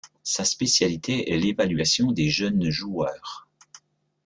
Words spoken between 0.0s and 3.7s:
Sa spécialité est l'évaluation des jeunes joueurs.